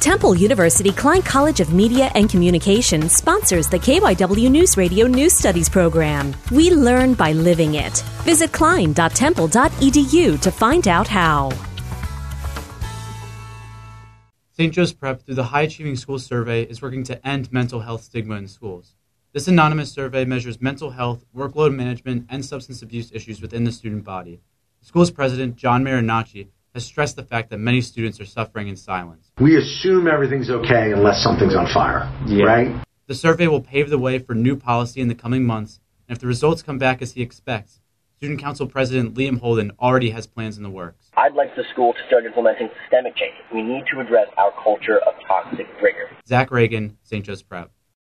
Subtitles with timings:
[0.00, 5.68] Temple University Klein College of Media and Communication sponsors the KYW News Radio News Studies
[5.68, 6.34] program.
[6.50, 7.98] We learn by living it.
[8.24, 11.50] Visit klein.temple.edu to find out how.
[14.52, 14.72] St.
[14.72, 18.36] Joe's Prep, through the High Achieving Schools Survey, is working to end mental health stigma
[18.36, 18.94] in schools.
[19.34, 24.04] This anonymous survey measures mental health, workload management, and substance abuse issues within the student
[24.04, 24.40] body.
[24.80, 28.76] The school's president, John Marinacci, has stressed the fact that many students are suffering in
[28.76, 29.30] silence.
[29.40, 32.44] We assume everything's okay unless something's on fire, yeah.
[32.44, 32.84] right?
[33.06, 36.20] The survey will pave the way for new policy in the coming months, and if
[36.20, 37.80] the results come back as he expects,
[38.16, 41.06] Student Council President Liam Holden already has plans in the works.
[41.16, 43.32] I'd like the school to start implementing systemic change.
[43.52, 46.10] We need to address our culture of toxic rigor.
[46.26, 47.24] Zach Reagan, St.
[47.24, 47.70] Joe's Prep.